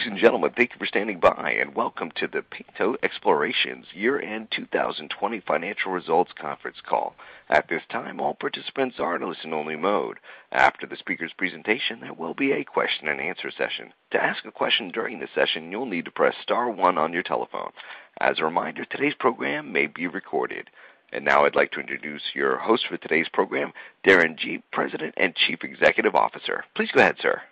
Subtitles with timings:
[0.00, 4.48] Ladies and gentlemen, thank you for standing by, and welcome to the Peyto Explorations Year-End
[4.50, 7.14] 2020 Financial Results Conference Call.
[7.50, 10.16] At this time, all participants are in listen-only mode.
[10.52, 13.92] After the speaker's presentation, there will be a question-and-answer session.
[14.12, 17.22] To ask a question during the session, you'll need to press star one on your
[17.22, 17.72] telephone.
[18.18, 20.70] As a reminder, today's program may be recorded.
[21.12, 23.74] And now I'd like to introduce your host for today's program,
[24.06, 26.64] Darren Gee, President and Chief Executive Officer.
[26.74, 27.42] Please go ahead, sir.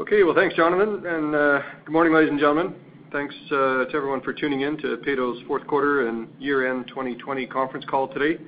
[0.00, 0.22] Okay.
[0.22, 2.72] Well, thanks, Jonathan, and uh, good morning, ladies and gentlemen.
[3.10, 7.84] Thanks uh, to everyone for tuning in to Peyto's fourth quarter and year-end 2020 conference
[7.90, 8.40] call today.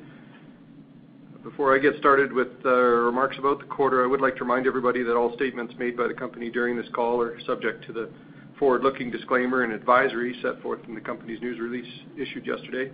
[1.42, 4.68] Before I get started with uh, remarks about the quarter, I would like to remind
[4.68, 8.10] everybody that all statements made by the company during this call are subject to the
[8.56, 12.92] forward-looking disclaimer and advisory set forth in the company's news release issued yesterday.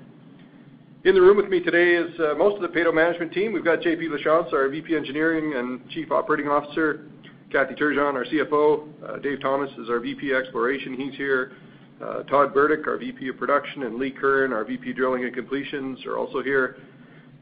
[1.05, 3.53] In the room with me today is most of the Peyto management team.
[3.53, 7.07] We've got JP Lachance, our VP Engineering and Chief Operating Officer,
[7.57, 11.53] Kathy Turgeon, our CFO, uh, Dave Thomas is our VP Exploration, he's here.
[12.05, 16.05] Uh, Todd Burdick, our VP of Production, and Lee Curran, our VP Drilling and Completions,
[16.05, 16.77] are also here.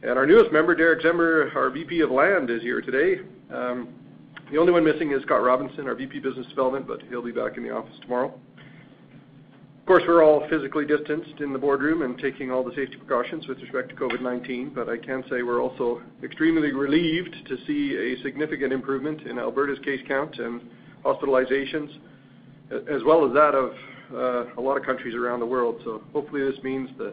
[0.05, 3.23] And our newest member, Derick Czember, our VP of Land, is here today.
[3.53, 3.89] Um,
[4.53, 7.57] the only one missing is Scott Robinson, our VP Business Development, but he'll be back
[7.57, 8.39] in the office tomorrow.
[9.85, 13.47] Of course, we're all physically distanced in the boardroom and taking all the safety precautions
[13.47, 18.23] with respect to COVID-19, but I can say we're also extremely relieved to see a
[18.23, 20.63] significant improvement in Alberta's case count and
[21.05, 21.99] hospitalizations,
[22.71, 23.75] as well as that of
[24.11, 25.79] uh, a lot of countries around the world.
[25.85, 27.13] So hopefully this means the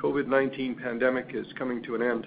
[0.00, 2.24] COVID-19 pandemic is coming to an end.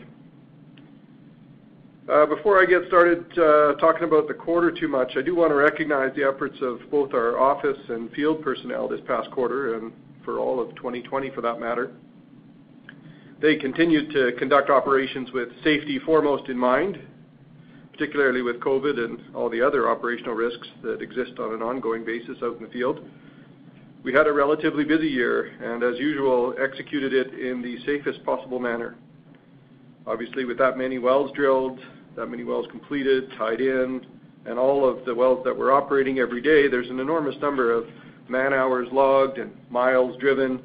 [2.12, 5.52] Uh, before I get started uh, talking about the quarter too much, I do want
[5.52, 9.94] to recognize the efforts of both our office and field personnel this past quarter, and
[10.26, 11.92] for all of 2020 for that matter.
[13.42, 17.00] They continued to conduct operations with safety foremost in mind,
[17.94, 22.38] particularly with COVID and all the other operational risks that exist on an ongoing basis
[22.44, 23.00] out in the field.
[24.04, 28.60] We had a relatively busy year, and as usual, executed it in the safest possible
[28.60, 28.98] manner.
[30.06, 31.80] Obviously, with that many wells drilled,
[32.16, 34.06] that many wells completed, tied in,
[34.46, 37.86] and all of the wells that we're operating every day, there's an enormous number of
[38.28, 40.62] man-hours logged and miles driven.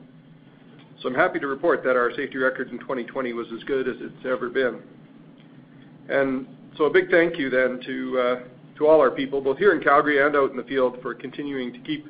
[1.00, 3.97] So I'm happy to report that our safety record in 2020 was as good as
[4.00, 4.81] it's ever been.
[6.09, 8.41] And so a big thank you then uh,
[8.76, 11.72] to all our people, both here in Calgary and out in the field, for continuing
[11.72, 12.06] to keep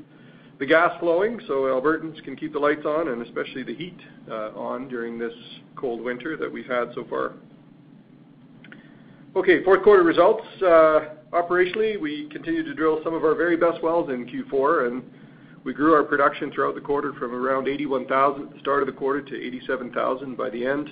[0.59, 3.99] the gas flowing so Albertans can keep the lights on, and especially the heat
[4.31, 5.32] uh, on during this
[5.76, 7.34] cold winter that we've had so far.
[9.38, 10.43] Okay, fourth quarter results.
[10.60, 15.03] Uh, operationally, we continued to drill some of our very best wells in Q4, and
[15.62, 18.93] we grew our production throughout the quarter from around 81,000 at the start of the
[18.93, 20.91] quarter to 87,000 by the end.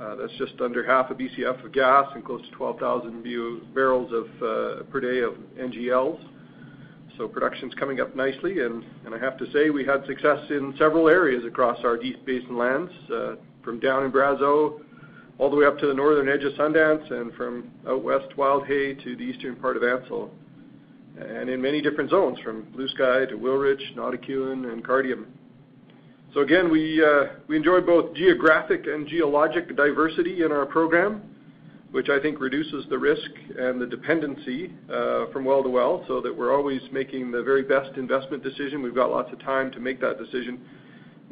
[0.00, 3.24] Uh, that's just under half a Bcf of gas and close to 12,000
[3.74, 6.24] barrels of uh per day of NGLs.
[7.18, 11.08] So production's coming up nicely, and I have to say, we had success in several
[11.08, 14.81] areas across our Deep Basin lands, uh, from down in Brazeau
[15.42, 19.02] all the way up to the northern edge of Sundance, and from out west Wildhay
[19.02, 20.30] to the eastern part of Ansell.
[21.18, 25.24] And in many different zones, from Bluesky to Wilrich, Notikewin, and Cardium.
[26.32, 31.22] So again, we uh we enjoy both geographic and geologic diversity in our program,
[31.90, 34.70] which I think reduces the risk and the dependency
[35.32, 38.80] from well to well, so that we're always making the very best investment decision.
[38.80, 40.60] We've got lots of time to make that decision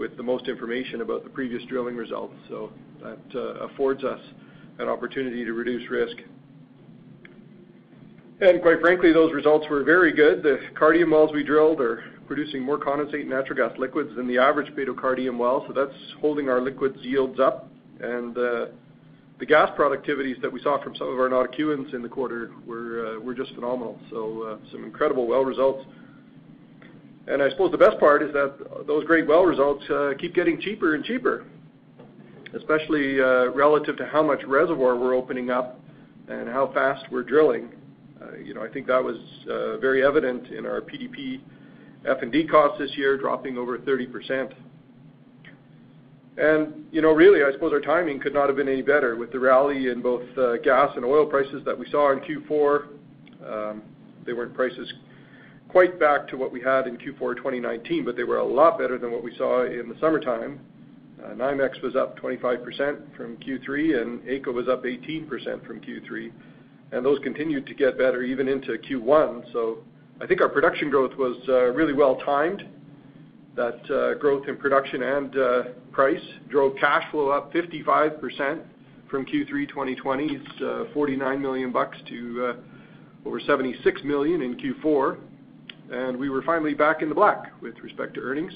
[0.01, 2.35] with the most information about the previous drilling results.
[2.49, 2.73] So
[3.03, 4.19] that uh, affords us
[4.79, 6.17] an opportunity to reduce risk.
[8.41, 10.43] And quite frankly, those results were very good.
[10.43, 14.39] The Cardium wells we drilled are producing more condensate and natural gas liquids than the
[14.39, 17.69] average Peyto Cardium well, so that's holding our liquids yields up.
[18.01, 18.67] And uh,
[19.39, 23.17] the gas productivities that we saw from some of our Notikewins in the quarter were
[23.17, 23.99] uh, were just phenomenal.
[24.11, 25.85] So uh some incredible well results.
[27.29, 30.95] I suppose the best part is that those great well results uh, keep getting cheaper
[30.95, 31.45] and cheaper,
[32.55, 35.81] especially uh, relative to how much reservoir we're opening up
[36.29, 37.71] and how fast we're drilling.
[38.21, 39.17] Uh, you know, I think that was
[39.49, 41.41] uh, very evident in our PDP
[42.07, 44.53] F&D costs this year, dropping over 30%.
[46.37, 49.33] And, you know, really, I suppose our timing could not have been any better with
[49.33, 50.23] the rally in both
[50.63, 52.87] gas and oil prices that we saw in Q4.
[53.47, 53.83] Um,
[54.25, 54.93] they weren't prices
[55.71, 58.99] quite back to what we had in Q4 2019, but they were a lot better
[58.99, 60.61] than what we saw in the summertime.
[61.23, 66.33] Uh, NYMEX was up 25% from Q3, and AECO was up 18% from Q3.
[67.03, 69.53] Those continued to get better even into Q1.
[69.53, 69.79] So
[70.21, 72.67] I think our production growth was uh, really well-timed.
[73.55, 78.61] That uh, growth in production and price drove cash flow up 55%
[79.09, 82.57] from Q3 2020's 49 million bucks to
[83.25, 85.19] over 76 million in Q4.
[85.91, 88.53] And we were finally back in the black with respect to earnings.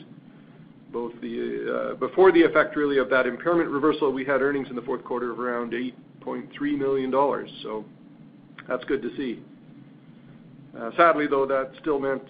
[0.93, 4.69] Both the uh uh before the effect really of that impairment reversal, we had earnings
[4.71, 7.51] in the fourth quarter of around 8.3 million dollars.
[7.63, 7.85] So
[8.69, 9.43] that's good to see.
[10.97, 12.23] Sadly, though, that still meant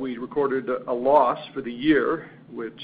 [0.00, 2.80] we recorded a loss for the year, which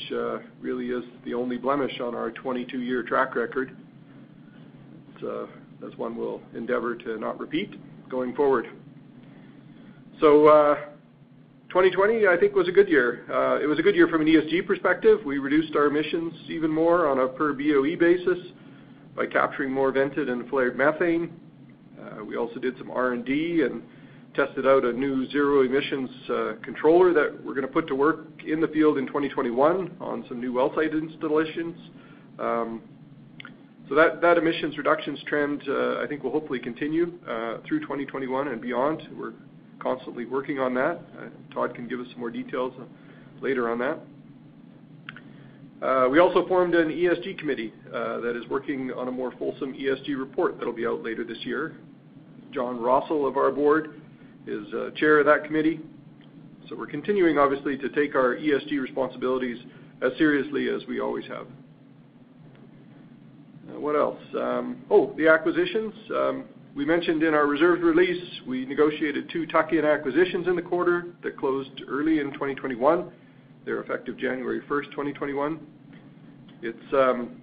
[0.60, 3.74] really is the only blemish on our 22-year track record.
[5.80, 7.74] That's one we'll endeavor to not repeat
[8.10, 8.68] going forward.
[11.76, 13.26] 2020, I think, was a good year.
[13.30, 15.18] Uh, it was a good year from an ESG perspective.
[15.26, 18.38] We reduced our emissions even more on a per BOE basis
[19.14, 21.38] by capturing more vented and flared methane.
[22.00, 23.82] Uh, we also did some R&D and
[24.34, 28.24] tested out a new zero emissions uh, controller that we're going to put to work
[28.46, 31.76] in the field in 2021 on some new well site installations.
[32.38, 32.80] Um
[33.90, 37.12] so that emissions reductions trend, I think, will hopefully continue
[37.68, 39.08] through 2021 and beyond.
[39.16, 39.32] We're
[39.86, 41.00] constantly working on that.
[41.16, 42.84] Uh, Todd can give us some more details uh,
[43.40, 44.00] later on that.
[45.80, 50.18] Uh, we also formed an ESG committee that is working on a more fulsome ESG
[50.18, 51.76] report that'll be out later this year.
[52.50, 54.00] John Rossall of our board
[54.46, 54.66] is
[54.96, 55.78] chair of that committee.
[56.68, 59.58] So we're continuing, obviously, to take our ESG responsibilities
[60.02, 61.46] as seriously as we always have.
[63.68, 64.18] What else?
[64.36, 65.94] Um, oh, the acquisitions.
[66.10, 66.44] Um,
[66.76, 71.38] We mentioned in our reserve release, we negotiated two tuck-in acquisitions in the quarter that
[71.38, 73.10] closed early in 2021.
[73.64, 75.58] They're effective January 1st, 2021.
[76.92, 77.40] Um,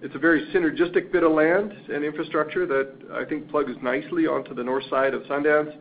[0.00, 4.54] it's a very synergistic bit of land and infrastructure that I think plugs nicely onto
[4.54, 5.76] the north side of Sundance.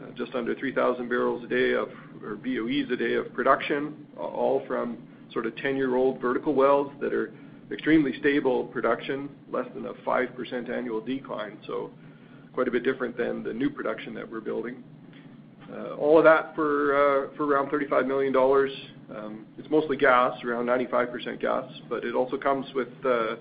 [0.00, 1.88] Uh, just under 3,000 barrels a day of,
[2.22, 4.98] or BOEs a day of production, all from
[5.32, 7.32] sort of 10-year-old vertical wells that are
[7.72, 11.58] extremely stable production, less than a 5% annual decline.
[11.66, 11.90] So
[12.52, 14.82] quite a bit different than the new production that we're building.
[15.72, 18.72] Uh, all of that uh, for around 35 million dollars.
[19.14, 23.36] Um, it's mostly gas, around 95% gas, but it also comes with uh,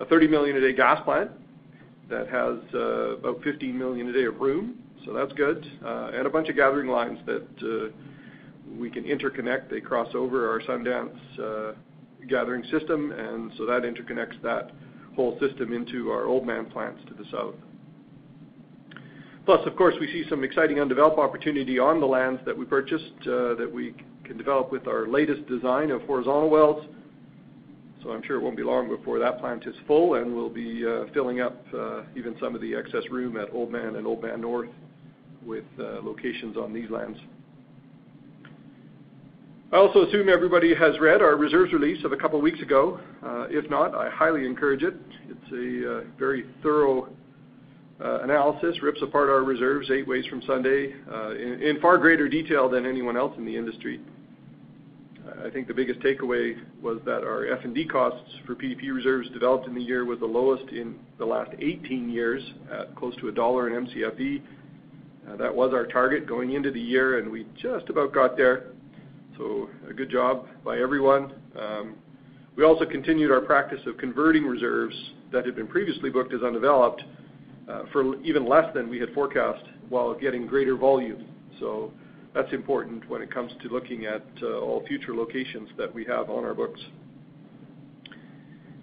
[0.00, 1.30] a 30 million a day gas plant
[2.08, 2.58] that has
[3.18, 5.64] about 15 million a day of room, so that's good.
[5.82, 7.92] And a bunch of gathering lines that
[8.78, 9.68] we can interconnect.
[9.70, 11.76] They cross over our Sundance
[12.28, 14.70] gathering system, and so that interconnects that
[15.14, 17.54] whole system into our Oldman plants to the south.
[19.44, 23.12] Plus, of course, we see some exciting undeveloped opportunity on the lands that we purchased
[23.22, 23.94] uh, that we
[24.24, 26.86] can develop with our latest design of horizontal wells.
[28.02, 30.86] So I'm sure it won't be long before that plant is full, and we'll be
[30.86, 34.70] uh, filling up uh, even some of the excess room at Oldman and Oldman North
[35.44, 37.18] with locations on these lands.
[39.72, 42.98] I also assume everybody has read our reserves release of a couple of weeks ago.
[43.24, 44.94] Uh, if not, I highly encourage it.
[45.28, 47.08] It's a uh, very thorough
[48.04, 50.92] uh, analysis, rips apart our reserves eight ways from Sunday
[51.38, 54.00] in far greater detail than anyone else in the industry.
[55.44, 59.74] I think the biggest takeaway was that our F&D costs for PDP reserves developed in
[59.74, 63.72] the year was the lowest in the last 18 years at close to CAD 1
[63.72, 64.42] in Mcfe.
[65.38, 68.72] That was our target going into the year, and we just about got there.
[69.40, 71.32] So a good job by everyone.
[71.58, 71.94] Um,
[72.56, 74.94] we also continued our practice of converting reserves
[75.32, 77.02] that had been previously booked as undeveloped
[77.66, 81.24] uh, for even less than we had forecast while getting greater volume.
[81.58, 81.90] So
[82.34, 86.28] that's important when it comes to looking at uh, all future locations that we have
[86.28, 86.80] on our books.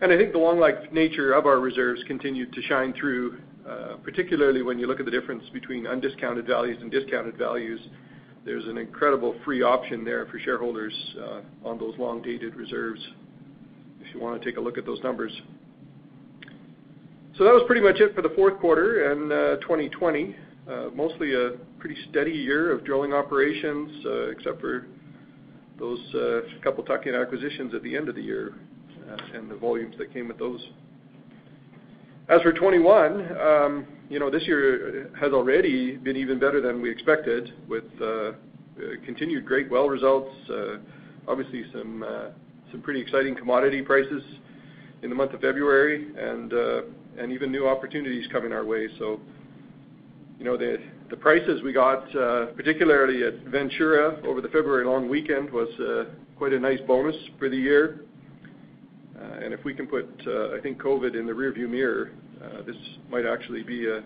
[0.02, 3.38] And I think the long life nature of our reserves continued to shine through,
[3.70, 7.80] uh, particularly when you look at the difference between undiscounted values and discounted values.
[8.48, 13.06] There's an incredible free option there for shareholders uh, on those long-dated reserves
[14.00, 15.34] if you want to take a look at those numbers.
[17.38, 20.34] So that was pretty much it for the fourth quarter and uh, 2020.
[20.66, 24.88] Uh, mostly a pretty steady year of drilling operations, except for
[25.78, 26.00] those
[26.64, 28.54] couple tuck-in acquisitions at the end of the year
[29.34, 30.66] and the volumes that came with those.
[32.30, 33.88] As for 2021, um,
[34.34, 38.34] this year has already been even better than we expected with uh, uh,
[39.06, 40.36] continued great well results.
[40.50, 40.76] Uh,
[41.26, 42.04] obviously, some
[42.70, 44.22] some pretty exciting commodity prices
[45.04, 46.52] in the month of February and
[47.18, 48.90] and even new opportunities coming our way.
[49.00, 49.22] So
[50.38, 50.80] you know the
[51.10, 52.12] the prices we got,
[52.58, 55.70] particularly at Ventura over the February long weekend, was
[56.36, 58.02] quite a nice bonus for the year.
[59.42, 62.12] And if we can put, uh, I think, COVID in the rearview mirror,
[62.44, 62.76] uh, this
[63.10, 64.04] might actually be a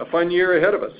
[0.00, 0.92] a fun year ahead of us.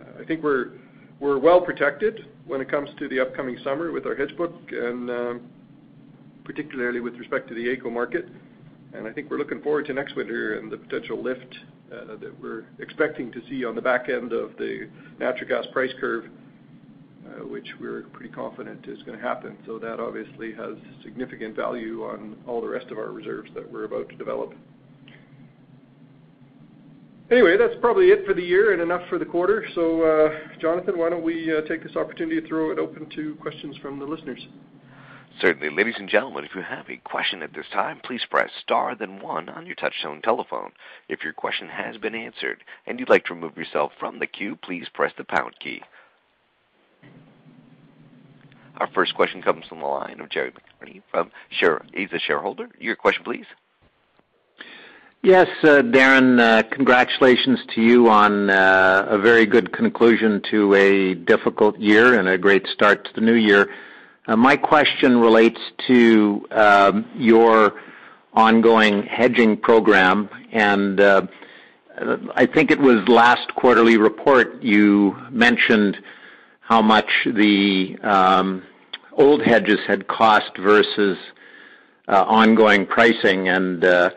[0.00, 0.72] Uh, I think we're
[1.20, 5.10] we're well protected when it comes to the upcoming summer with our hedge book, and
[5.10, 5.40] um,
[6.44, 8.28] particularly with respect to the AECO market.
[8.94, 11.56] And I think we're looking forward to next winter and the potential lift
[11.90, 16.24] that we're expecting to see on the back end of the natural gas price curve,
[17.48, 19.56] which we're pretty confident is going to happen.
[19.66, 23.84] So that obviously has significant value on all the rest of our reserves that we're
[23.84, 24.54] about to develop.
[27.30, 29.66] Anyway, that's probably it for the year and enough for the quarter.
[29.74, 33.76] So, uh Jonathan, why don't we take this opportunity to throw it open to questions
[33.78, 34.46] from the listeners?
[35.40, 35.70] Certainly.
[35.74, 39.22] Ladies and gentlemen, if you have a question at this time, please press star then
[39.22, 40.72] one on your touchtone telephone.
[41.08, 44.56] If your question has been answered and you'd like to remove yourself from the queue,
[44.56, 45.80] please press the pound key.
[48.82, 50.56] Our first question comes from the line of Jeremy
[51.14, 51.80] McCrea.
[51.94, 52.68] He's a shareholder.
[52.80, 53.46] Your question, please.
[55.22, 61.14] Yes, uh, Darren, uh, congratulations to you on uh, a very good conclusion to a
[61.14, 63.70] difficult year and a great start to the new year.
[64.26, 67.74] My question relates to um, your
[68.32, 70.28] ongoing hedging program.
[70.50, 75.98] And I think it was last quarterly report you mentioned
[76.62, 78.64] how much the um,
[79.16, 81.18] old hedges had cost versus
[82.08, 83.48] uh, ongoing pricing.
[83.48, 84.10] And uh,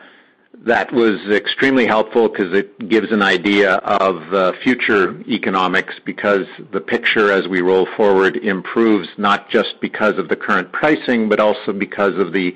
[0.66, 6.82] that was extremely helpful because it gives an idea of uh, future economics, because the
[6.82, 11.74] picture as we roll forward improves, not just because of the current pricing, but also
[11.74, 12.56] because of the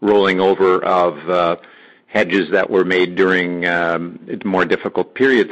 [0.00, 1.58] rolling over of
[2.06, 5.50] hedges that were made during um, more difficult periods.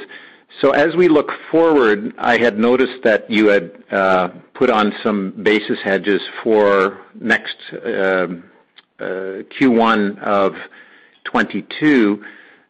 [0.61, 3.73] So as we look forward, I had noticed that you had
[4.61, 8.45] put on some basis hedges for next um,
[9.01, 10.53] uh, Q1 of
[11.25, 12.23] 2022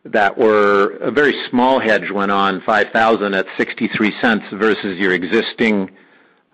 [0.04, 5.90] that were a very small hedge, went on 5,000 at $0.63 versus your existing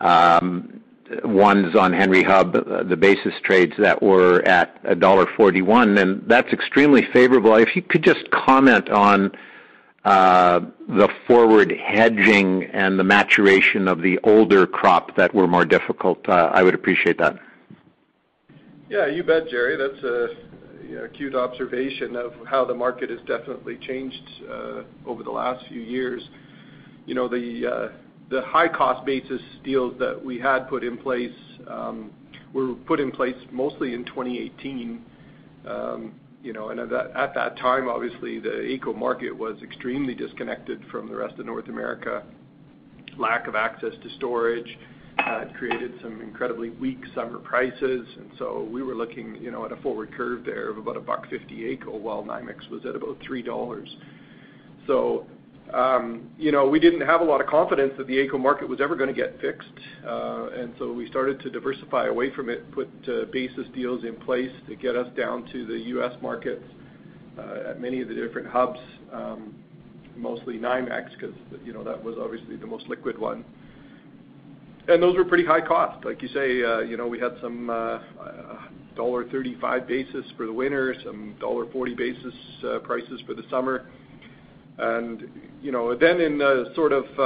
[0.00, 0.80] um,
[1.22, 7.06] ones on Henry Hub, uh, the basis trades that were at $1.41, and That's extremely
[7.12, 7.54] favorable.
[7.56, 9.32] If you could just comment on
[10.06, 16.28] Uh, the forward hedging and the maturation of the older crop that were more difficult,
[16.28, 17.36] uh, I would appreciate that.
[18.88, 19.76] Yeah, you bet, Jerry.
[19.76, 25.66] That's an acute observation of how the market has definitely changed uh, over the last
[25.66, 26.22] few years.
[27.04, 27.88] You know, the uh
[28.28, 31.34] the high-cost basis deals that we had put in place
[31.66, 32.12] um,
[32.52, 35.04] were put in place mostly in 2018.
[36.42, 36.90] You know, and at
[37.34, 42.22] that time, obviously, the AECO market was extremely disconnected from the rest of North America.
[43.18, 44.78] Lack of access to storage
[45.16, 48.06] had created some incredibly weak summer prices.
[48.18, 51.80] And so we were looking you know, at a forward curve there of about 1.50
[51.80, 53.88] AECO, while NYMEX was at about 3 dollars.
[55.72, 59.12] Um, we didn't have a lot of confidence that the AECO market was ever going
[59.12, 59.68] to get fixed.
[60.06, 64.16] Uh and so we started to diversify away from it, put uh, basis deals in
[64.16, 66.12] place to get us down to the U.S.
[66.22, 66.64] markets
[67.38, 68.80] uh, at many of the different hubs,
[69.12, 69.54] um,
[70.16, 73.44] mostly NYMEX, because you know that was obviously the most liquid one.
[74.88, 76.04] And those were pretty high cost.
[76.04, 77.98] Like you say, uh, you know, we had some uh,
[78.94, 82.34] dollar 1.35 basis for the winter, some dollar 1.40 basis
[82.84, 83.86] prices for the summer.
[86.20, 86.38] In
[86.74, 87.22] sort of uh,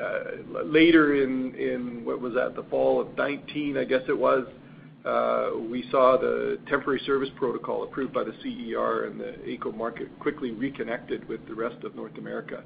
[0.00, 2.54] uh, later in, what was that?
[2.54, 4.46] The fall of 2019, I guess it was,
[5.04, 10.08] uh, we saw the temporary service protocol approved by the CER, and the AECO market
[10.18, 12.62] quickly reconnected with the rest of North America.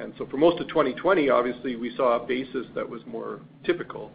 [0.00, 4.10] And so for most of 2020, obviously, we saw a basis that was more typical.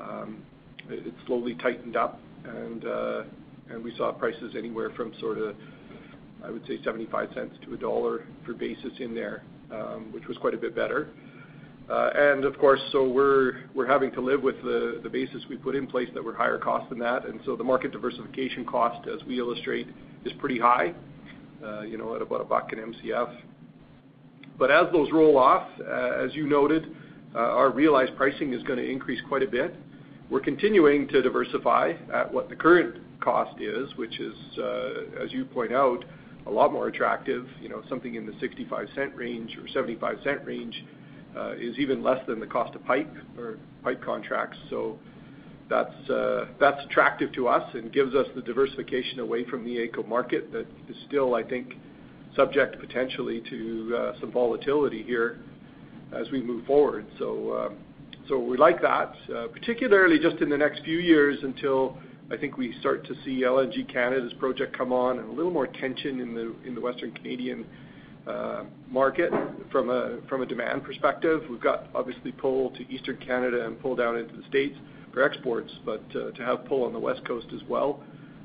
[0.00, 0.42] Um,
[0.88, 3.22] it slowly tightened up, and uh
[3.70, 5.56] and we saw prices anywhere from sort of,
[6.44, 10.54] I would say, 0.75 to CAD 1 for basis in there, um, which was quite
[10.54, 11.08] a bit better.
[11.88, 15.86] Uh, and of course, so we're having to live with the basis we put in
[15.86, 17.26] place that were higher cost than that.
[17.26, 19.88] And so the market diversification cost, as we illustrate,
[20.24, 20.94] is pretty high,
[21.62, 23.36] uh, you know, at about CAD 1 in Mcf.
[24.58, 26.94] But as those roll off, uh, as you noted,
[27.34, 29.74] our realized pricing is going to increase quite a bit.
[30.30, 34.34] We're continuing to diversify at what the current cost is, which is,
[35.20, 36.04] as you point out,
[36.46, 37.46] a lot more attractive.
[37.60, 40.84] You know, something in the 0.65 range or 0.75 range
[41.36, 44.58] uh, is even less than the cost of pipe or pipe contracts.
[44.70, 44.98] So
[45.70, 50.06] that's uh that's attractive to us and gives us the diversification away from the AECO
[50.06, 51.74] market that is still, I think,
[52.36, 55.38] subject potentially to uh, some volatility here
[56.12, 57.06] as we move forward.
[57.18, 57.74] So uh,
[58.28, 59.14] so we like that,
[59.52, 61.98] particularly just in the next few years until
[62.34, 65.68] I think we start to see LNG Canada's project come on and a little more
[65.68, 67.64] tension in the in the Western Canadian
[68.26, 69.30] uh, market
[69.70, 71.42] from a from a demand perspective.
[71.48, 74.76] We've got obviously pull to Eastern Canada and pull down into the States
[75.12, 78.02] for exports, but uh, to have pull on the West Coast as well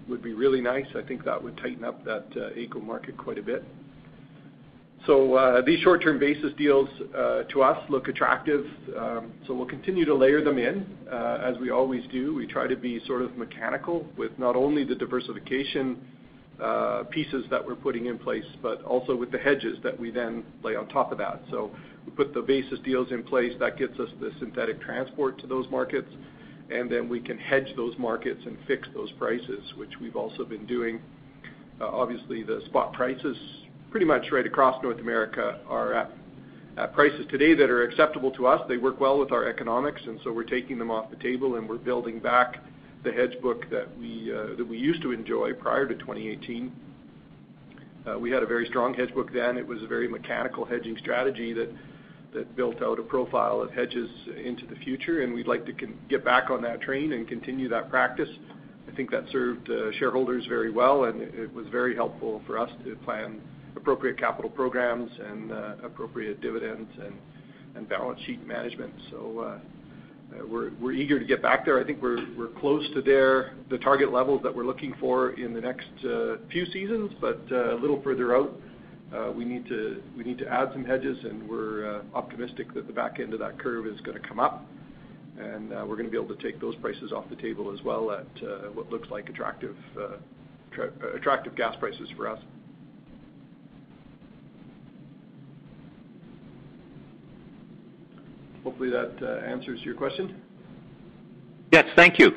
[0.08, 0.88] would be really nice.
[0.96, 3.64] I think that would tighten up that uh, AECO market quite a bit.
[5.10, 8.66] Uh, these short-term basis deals uh, to us look attractive.
[8.96, 12.36] Um so we'll continue to layer them in uh, as we always do.
[12.36, 15.98] We try to be sort of mechanical with not only the diversification
[17.10, 20.76] pieces that we're putting in place, but also with the hedges that we then lay
[20.76, 21.42] on top of that.
[21.50, 21.72] So
[22.06, 25.66] we put the basis deals in place, that gets us the synthetic transport to those
[25.72, 26.12] markets,
[26.70, 30.66] and then we can hedge those markets and fix those prices, which we've also been
[30.66, 31.00] doing.
[31.82, 33.38] Obviously, the spot prices
[33.92, 36.12] pretty much right across North America are at
[36.94, 38.62] prices today that are acceptable to us.
[38.70, 41.68] They work well with our economics, and so we're taking them off the table, and
[41.68, 42.64] we're building back
[43.04, 46.72] the hedge book that we uh, used to enjoy prior to 2018.
[48.08, 49.58] Uh, we had a very strong hedge book then.
[49.58, 54.10] It was a very mechanical hedging strategy that built out a profile of hedges
[54.44, 55.74] into the future, and we'd like to
[56.10, 58.30] get back on that train and continue that practice.
[58.92, 62.70] I think that served uh, shareholders very well, and it was very helpful for us
[62.86, 63.42] to plan
[63.80, 66.90] appropriate capital programs and uh, appropriate dividends
[67.76, 68.94] and balance sheet management.
[69.10, 69.60] So uh
[70.36, 71.80] uh we're we're eager to get back there.
[71.80, 75.54] I think we're we're close to there the target levels that we're looking for in
[75.54, 78.52] the next uh, few seasons, but uh, a little further out,
[79.16, 82.94] uh we need to we need to add some hedges, and we're optimistic that the
[82.94, 84.66] back end of that curve is going to come up,
[85.40, 88.12] and we're going to be able to take those prices off the table as well
[88.12, 89.76] at what looks like attractive
[91.16, 92.40] attractive gas prices for us.
[98.80, 100.42] Hopefully that uh, answers your question.
[101.74, 101.84] Yes.
[101.98, 102.32] Thank you.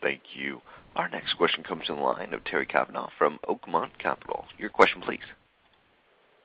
[0.00, 0.62] Thank you.
[0.94, 4.44] Our next question comes from the line of Terry Kavanagh from Oakmont Capital.
[4.56, 5.18] Your question, please.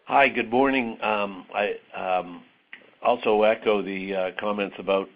[0.05, 0.29] Hi.
[0.29, 0.97] Good morning.
[1.03, 2.41] Um, I um,
[3.03, 5.07] also echo the uh, comments about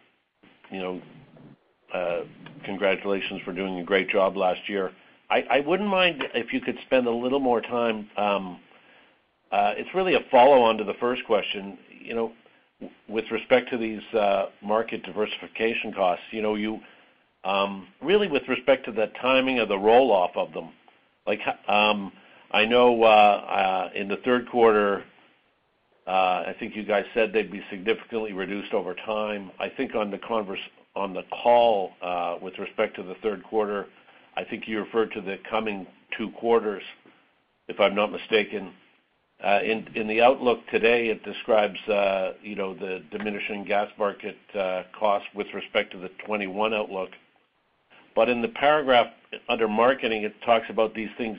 [0.69, 1.01] you know
[1.91, 2.21] uh
[2.65, 4.91] congratulations for doing a great job last year.
[5.31, 8.07] I wouldn't mind if you could spend a little more time.
[8.17, 8.59] Um,
[9.51, 11.79] uh, it's really a follow-on to the first question.
[13.07, 16.79] With respect to these uh, market diversification costs, you know, you
[17.43, 20.69] um, really with respect to the timing of the roll-off of them.
[21.27, 22.11] Like, um,
[22.51, 25.03] I know uh, uh, in the third quarter,
[26.07, 29.51] I think you guys said they'd be significantly reduced over time.
[29.59, 30.59] I think on the converse
[30.95, 31.91] on the call
[32.41, 33.87] with respect to the third quarter,
[34.35, 36.83] I think you referred to the coming two quarters,
[37.67, 38.73] if I'm not mistaken.
[39.43, 45.47] Uh, in the outlook today, it describes uh, the diminishing gas market uh, cost with
[45.53, 47.09] respect to the 2021 outlook.
[48.15, 49.07] But in the paragraph
[49.49, 51.37] under marketing, it talks about these things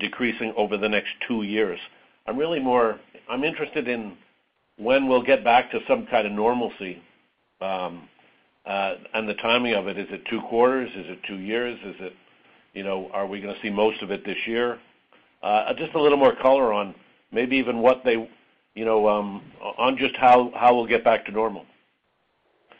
[0.00, 1.78] decreasing over the next two years.
[2.26, 2.98] I'm really more
[3.28, 4.16] I'm interested in
[4.76, 7.00] when we'll get back to some kind of normalcy,
[7.60, 8.08] um,
[8.64, 9.98] and the timing of it.
[9.98, 10.90] Is it two quarters?
[10.96, 11.78] Is it two years?
[13.12, 14.78] Are we going to see most of it this year?
[15.42, 16.94] Uh, just a little more color on
[17.30, 18.28] maybe even what they,
[18.74, 19.42] you know, um,
[19.78, 21.64] on just how we'll get back to normal,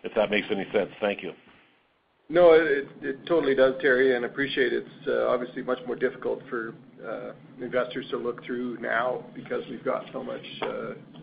[0.03, 0.91] if that makes any sense.
[1.01, 1.33] Thank you.
[2.31, 4.85] No, it totally does, Terry, and appreciate it.
[4.85, 6.75] it's uh, obviously much more difficult for
[7.07, 10.43] uh, investors to look through now because we've got so much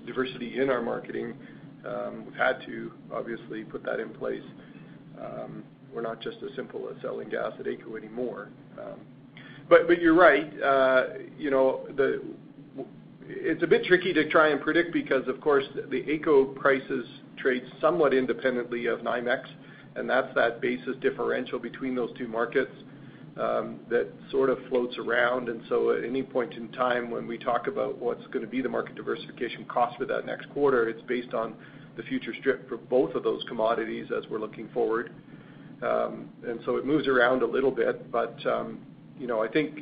[0.08, 1.36] diversity in our marketing.
[1.86, 4.43] Um, we've had to obviously put that in place.
[5.21, 8.50] Um, we're not just as simple as selling gas at AECO anymore.
[9.69, 10.51] You're right.
[10.62, 11.04] Uh
[11.38, 11.88] you know
[13.28, 17.06] it's a bit tricky to try and predict because, of course, the AECO prices
[17.38, 19.45] trade somewhat independently of NYMEX,
[19.95, 22.71] and that's that basis differential between those two markets
[23.36, 25.49] that sort of floats around.
[25.49, 28.62] And so at any point in time when we talk about what's going to be
[28.62, 31.56] the market diversification cost for that next quarter, it's based on
[31.97, 35.12] the future strip for both of those commodities as we're looking forward.
[35.82, 38.38] Um and so it moves around a little bit, but
[39.19, 39.80] I think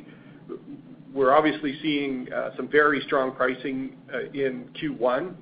[1.12, 5.34] we're obviously seeing uh, some very strong pricing uh, in Q1,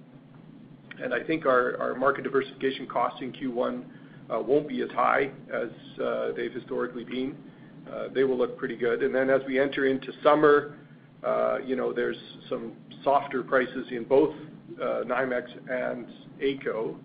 [1.02, 3.84] and I think our market diversification costs in Q1
[4.30, 5.68] uh, won't be as high as
[6.36, 7.36] they've historically been.
[8.14, 9.02] They will look pretty good.
[9.02, 10.76] And then as we enter into summer,
[11.24, 12.16] uh you know there's
[12.48, 12.72] some
[13.04, 14.34] softer prices in both
[14.76, 16.06] NYMEX and
[16.42, 16.96] AECO,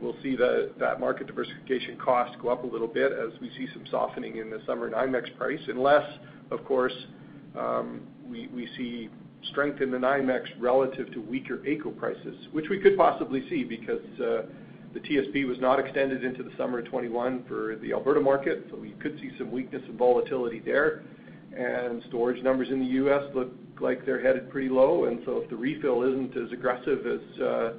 [0.00, 3.84] we'll see that market diversification cost go up a little bit as we see some
[3.90, 5.60] softening in the summer NYMEX price.
[5.68, 6.08] Unless,
[6.50, 6.94] of course,
[7.58, 9.10] um, we see
[9.50, 14.04] strength in the NYMEX relative to weaker AECO prices, which we could possibly see because
[14.20, 14.42] uh,
[14.94, 18.76] the TSP was not extended into the summer of 2021 for the Alberta market, so
[18.76, 21.02] we could see some weakness and volatility there.
[21.56, 23.22] And storage numbers in the U.S.
[23.34, 25.04] look like they're headed pretty low.
[25.04, 27.72] And so if the refill isn't as aggressive as uh,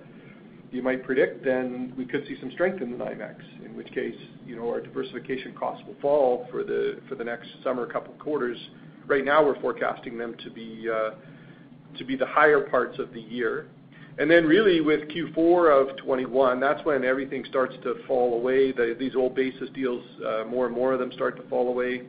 [0.72, 4.16] you might predict, then we could see some strength in the NYMEX, in which case,
[4.46, 8.58] you know, our diversification costs will fall for the for the next summer couple quarters.
[9.08, 11.12] Right now, we're forecasting them to be uh
[11.98, 13.68] to be the higher parts of the year.
[14.20, 18.74] And then really with Q4 of 2021, that's when everything starts to fall away.
[18.94, 20.04] These old basis deals,
[20.48, 22.04] more and more of them start to fall away.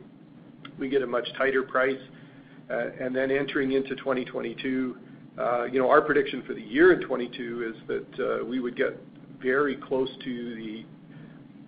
[0.77, 2.01] We get a much tighter price.
[2.69, 7.73] Uh and then entering into 2022, you know, our prediction for the year in 2022
[7.75, 8.97] is that uh, we would get
[9.41, 10.85] very close to the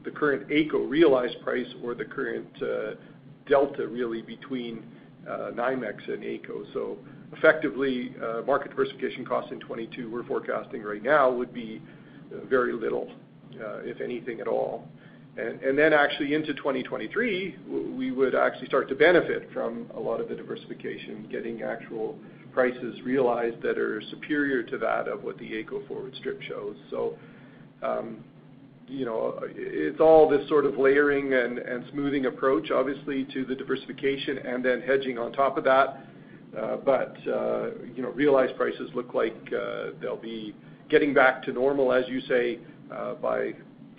[0.03, 2.95] the current AECO realized price or the current uh,
[3.47, 4.83] delta really between
[5.25, 6.97] uh, NYMEX and AECO.
[7.37, 8.13] Effectively,
[8.45, 11.81] market diversification costs in 2022 we're forecasting right now would be
[12.47, 13.09] very little,
[13.51, 14.87] if anything at all.
[15.35, 17.55] Then actually into 2023,
[17.97, 22.19] we would actually start to benefit from a lot of the diversification, getting actual
[22.53, 26.75] prices realized that are superior to that of what the AECO forward strip shows.
[26.89, 27.17] So
[27.81, 28.23] um
[28.87, 34.39] you know, it's all this sort of layering and smoothing approach, obviously, to the diversification
[34.39, 36.05] and then hedging on top of that.
[36.57, 40.53] Uh, but, uh, you know, realized prices look like uh, they'll be
[40.89, 42.59] getting back to normal, as you say,
[43.21, 43.53] by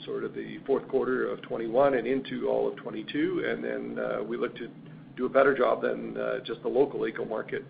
[0.05, 4.27] sort of the fourth quarter of 2021 and into all of 2022.
[4.29, 4.69] We look to
[5.17, 7.65] do a better job than just the local AECO market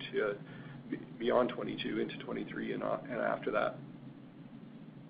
[1.19, 3.77] beyond 2022 into 2023 uh, and after that.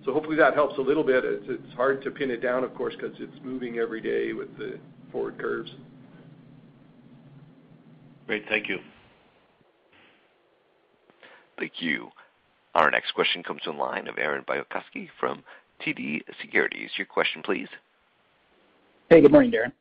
[0.05, 1.25] So hopefully that helps a little bit.
[1.25, 4.79] It's hard to pin it down, of course, 'cause it's moving every day with the
[5.11, 5.75] forward curves.
[8.27, 8.47] Great.
[8.49, 8.79] Thank you.
[11.59, 12.11] Thank you.
[12.75, 15.45] Our next question comes from the line of Aaron Bilkoski from
[15.81, 16.91] TD Securities.
[16.97, 17.69] Your question please.
[19.09, 19.73] Hey, good morning, Darren.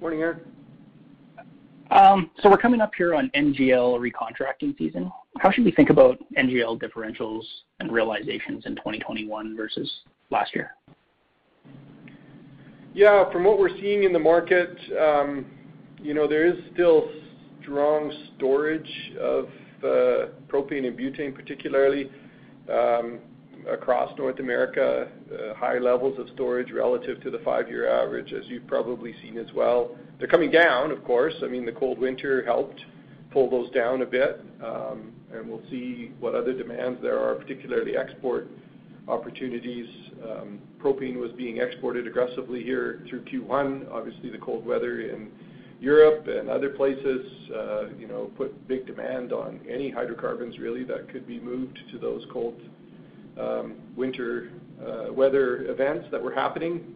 [0.00, 0.40] Morning, Aaron.
[1.94, 5.12] Um, we're coming up here on NGL recontracting season.
[5.38, 7.44] How should we think about NGL differentials
[7.78, 9.88] and realizations in 2021 versus
[10.30, 10.72] last year?
[12.94, 13.30] Yeah.
[13.30, 15.46] From what we're seeing in the market, um,
[16.02, 17.08] you know, there is still
[17.62, 19.44] strong storage of
[19.84, 22.10] uh, propane and butane, particularly
[22.68, 23.20] um,
[23.70, 28.66] across North America, uh, high levels of storage relative to the five-year average, as you've
[28.66, 29.96] probably seen as well.
[30.18, 31.34] They're coming down, of course.
[31.42, 32.80] I mean, the cold winter helped
[33.32, 34.44] pull those down a bit.
[34.62, 38.48] Um and we'll see what other demands there are, particularly export
[39.08, 39.88] opportunities.
[40.24, 43.90] Um, propane was being exported aggressively here through Q1.
[43.92, 45.30] Obviously, the cold weather in
[45.80, 51.10] Europe and other places, uh, you know, put big demand on any hydrocarbons really that
[51.10, 52.58] could be moved to those cold
[53.38, 56.94] Um, winter uh, weather events that were happening.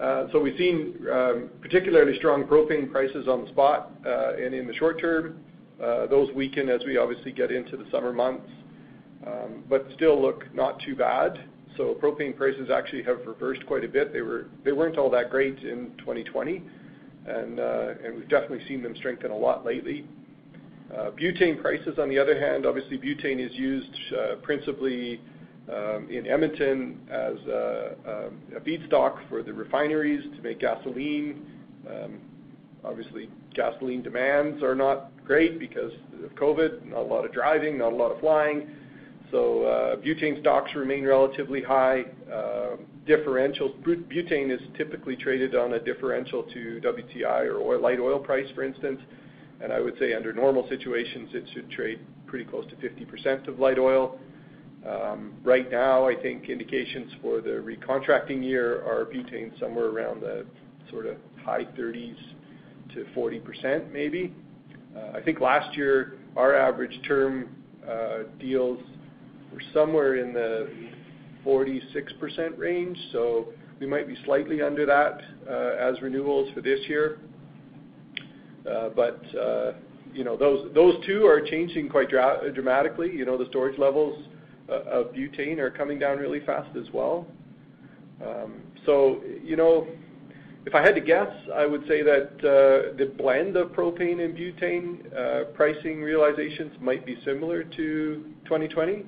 [0.00, 4.66] Uh so we've seen um, particularly strong propane prices on the spot uh, and in
[4.66, 5.38] the short term.
[5.82, 8.50] Uh, those weaken as we obviously get into the summer months,
[9.26, 11.44] um, but still look not too bad.
[11.76, 14.12] So propane prices actually have reversed quite a bit.
[14.12, 16.62] They weren't all that great in 2020,
[17.26, 17.56] and
[18.14, 20.04] we've definitely seen them strengthen a lot lately.
[20.92, 25.20] Butane prices, on the other hand, obviously butane is used uh, principally
[25.68, 31.46] um, in Edmonton as a feedstock for the refineries to make gasoline.
[31.88, 32.18] Um,
[32.84, 35.92] obviously, gasoline demands are not great because
[36.24, 38.70] of COVID, not a lot of driving, not a lot of flying.
[39.30, 42.04] So uh butane stocks remain relatively high.
[42.32, 43.74] Um, differentials.
[43.82, 49.00] Butane is typically traded on a differential to WTI or light oil price, for instance.
[49.72, 53.78] I would say under normal situations, it should trade pretty close to 50% of light
[53.78, 54.18] oil.
[54.88, 60.46] Um, right now, I think indications for the recontracting year are butane somewhere around the
[60.90, 62.16] sort of high 30s
[62.94, 64.32] to 40% maybe.
[64.96, 67.50] Uh, I think last year, our average term
[67.88, 68.78] uh, deals
[69.52, 70.68] were somewhere in the
[71.44, 77.18] 46% range, so we might be slightly under that uh, as renewals for this year.
[78.64, 79.22] But
[80.12, 83.12] you know, those two are changing quite dramatically.
[83.12, 84.24] You know, the storage levels
[84.68, 87.26] uh, of butane are coming down really fast as well.
[88.24, 89.86] Um so you know,
[90.66, 94.36] if I had to guess, I would say that uh, the blend of propane and
[94.36, 99.04] butane uh, pricing realizations might be similar to 2020,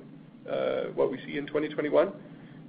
[0.95, 2.11] what we see in 2021.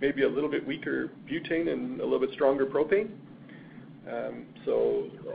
[0.00, 3.10] Maybe a little bit weaker butane and a little bit stronger propane.
[4.10, 4.46] Um,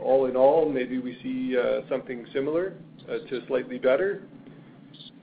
[0.02, 2.74] all in all, maybe we see uh, something similar
[3.08, 4.22] uh, to slightly better.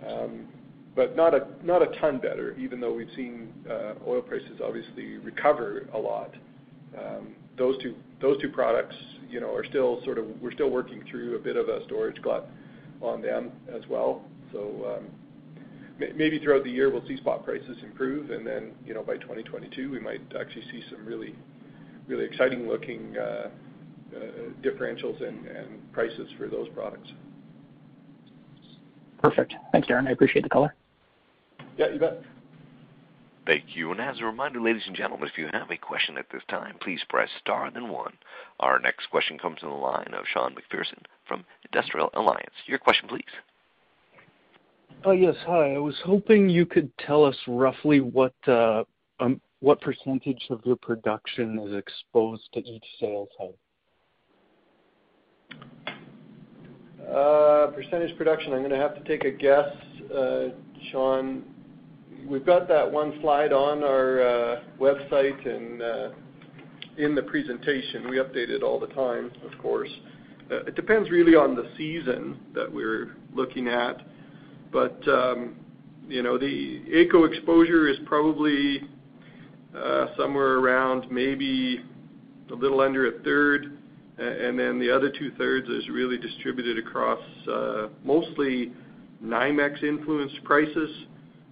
[0.08, 0.48] Um,
[0.96, 5.18] but not a not a ton better, even though we've seen uh, oil prices obviously
[5.18, 6.34] recover a lot.
[6.98, 8.96] Um those two products,
[9.30, 12.22] you know, are still sort of we're still working through a bit of a storage
[12.22, 12.50] glut
[13.02, 14.24] on them as well.
[14.52, 15.08] So, um,
[16.16, 19.92] maybe throughout the year, we'll see spot prices improve, and then, you know, by 2022,
[19.92, 21.36] we might actually see some really
[22.10, 24.20] exciting-looking uh, uh,
[24.62, 27.10] differentials and prices for those products.
[29.22, 29.54] Perfect.
[29.72, 30.08] Thanks, Darren.
[30.08, 30.74] I appreciate the color.
[31.78, 32.22] Yeah, you bet.
[33.46, 33.92] Thank you.
[33.92, 36.76] And as a reminder, ladies and gentlemen, if you have a question at this time,
[36.82, 38.14] please press star then one.
[38.60, 42.54] Our next question comes from the line of Sean McPherson from Industrial Alliance.
[42.66, 43.24] Your question, please.
[45.06, 45.36] Oh, yes.
[45.46, 45.76] Hi.
[45.76, 48.84] I was hoping you could tell us roughly what uh,
[49.20, 49.40] um,
[49.82, 53.54] percentage of your production is exposed to each sales hub.
[57.02, 59.70] Uh, percentage production, I'm going to have to take a guess,
[60.14, 60.50] uh,
[60.92, 61.44] Sean.
[62.28, 66.14] We've got that one slide on our uh, website and
[66.98, 68.10] in the presentation.
[68.10, 69.90] We update it all the time, of course.
[70.50, 74.02] It depends really on the season that we're looking at.
[74.72, 75.56] But um
[76.08, 78.82] you know the AECO exposure is probably
[79.76, 81.84] Uh, somewhere around maybe
[82.52, 83.78] a little under a third,
[84.18, 87.20] and then the other two-thirds is really distributed across
[87.52, 88.72] uh, mostly
[89.24, 90.90] NYMEX-influenced prices.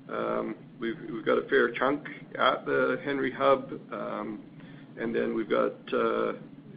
[0.09, 2.07] Um, we've got a fair chunk
[2.39, 4.39] at the Henry Hub, um,
[4.99, 6.33] and then we've got uh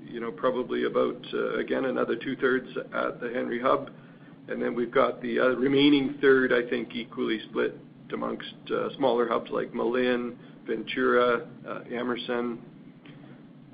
[0.06, 3.90] you know probably about, uh, again, another two-thirds at the Henry Hub.
[4.48, 7.78] And then we've got the remaining third, I think, equally split
[8.12, 8.54] amongst
[8.96, 12.58] smaller hubs like Malin, Ventura, uh, Emerson.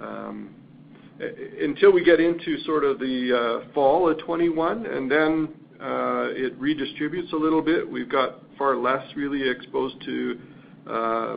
[0.01, 0.55] Um,
[1.61, 5.49] until we get into sort of the uh, fall of 2021, and then
[5.81, 7.89] uh, it redistributes a little bit.
[7.89, 10.39] We've got far less really exposed to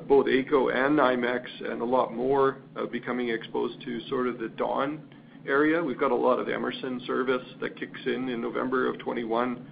[0.08, 2.58] both AECO and NYMEX, and a lot more
[2.91, 5.02] becoming exposed to sort of the Dawn
[5.48, 5.82] area.
[5.82, 9.65] We've got a lot of Emerson service that kicks in in November of 2021.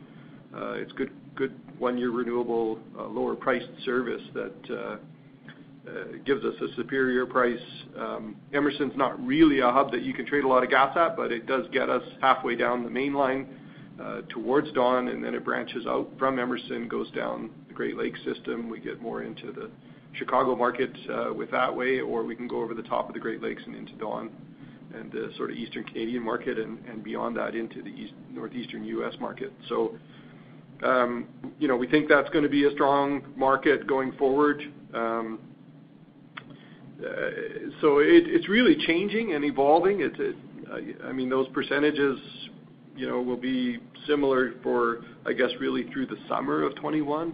[0.77, 4.99] It's good good one-year renewable, lower-priced service that
[6.25, 7.59] gives us a superior price.
[8.53, 11.31] Emerson's not really a hub that you can trade a lot of gas at, but
[11.31, 13.47] it does get us halfway down the main line
[14.01, 18.19] uh, towards Dawn, and then it branches out from Emerson, goes down the Great Lakes
[18.25, 18.69] system.
[18.69, 19.69] We get more into the
[20.13, 23.19] Chicago market uh, with that way, or we can go over the top of the
[23.19, 24.31] Great Lakes and into Dawn
[24.93, 29.13] and the sort of Eastern Canadian market, and beyond that into the Northeastern U.S.
[29.19, 29.51] market.
[29.67, 29.95] So
[30.83, 34.61] um you know we think that's going to be a strong market going forward.
[34.93, 35.39] Um,
[36.99, 37.09] Uh,
[37.81, 40.09] so it's really changing and evolving.
[41.03, 42.19] I mean, those percentages
[42.95, 47.29] you know, will be similar for, I guess, really through the summer of 2021.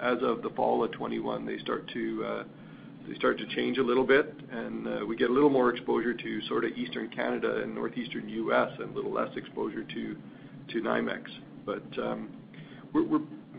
[0.00, 2.44] As of the fall of 2021, uh,
[3.08, 6.12] they start to change a little bit, and uh, we get a little more exposure
[6.12, 10.16] to sort of Eastern Canada and Northeastern U.S., and a little less exposure to
[10.74, 11.22] NYMEX.
[11.64, 12.28] But um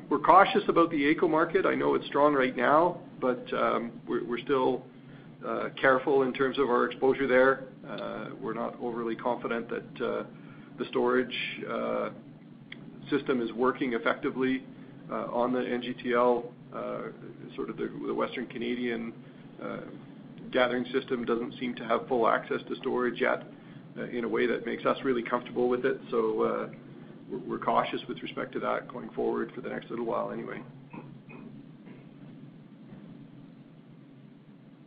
[0.09, 1.65] we're cautious about the AECO market.
[1.65, 4.83] I know it's strong right now, but um, we're still
[5.45, 7.63] Uh, careful in terms of our exposure there.
[7.89, 10.23] Uh, we're not overly confident that uh,
[10.77, 11.33] the storage
[13.09, 14.63] system is working effectively
[15.09, 16.43] on the NGTL.
[17.55, 19.13] Sort of the Western Canadian
[20.51, 23.43] gathering system doesn't seem to have full access to storage yet
[24.11, 26.01] in a way that makes us really comfortable with it.
[26.11, 26.69] So
[27.47, 30.61] we're cautious with respect to that going forward for the next little while anyway.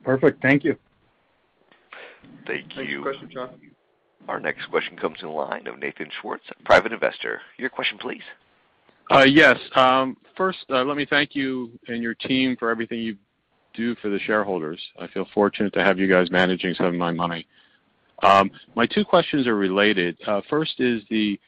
[0.04, 0.42] Perfect.
[0.42, 0.76] Thank you.
[2.46, 2.84] Thank you.
[2.84, 3.50] Next question, Sean.
[4.28, 7.40] Our next question comes in the line of Nathan Schwartz, private investor.
[7.58, 8.22] Your question, please.
[9.10, 9.58] Uh, yes.
[9.74, 13.16] Um, first, uh, let me thank you and your team for everything you
[13.74, 14.80] do for the shareholders.
[14.98, 17.46] I feel fortunate to have you guys managing some of my money.
[18.22, 20.16] Um, my two questions are related.
[20.26, 21.38] Uh, first is the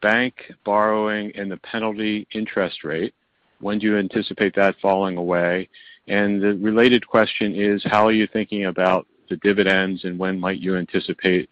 [0.00, 3.14] bank borrowing and the penalty interest rate.
[3.60, 5.68] When do you anticipate that falling away?
[6.08, 10.76] The related question is, how are you thinking about the dividends, and when might you
[10.76, 11.48] anticipate